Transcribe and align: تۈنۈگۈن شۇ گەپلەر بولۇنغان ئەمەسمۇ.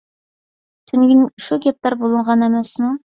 تۈنۈگۈن 0.91 1.21
شۇ 1.47 1.57
گەپلەر 1.65 1.97
بولۇنغان 2.01 2.47
ئەمەسمۇ. 2.47 2.91